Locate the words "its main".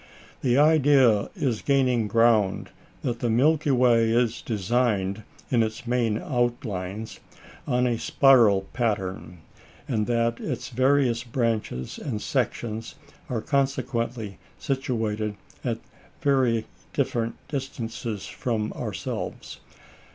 5.61-6.17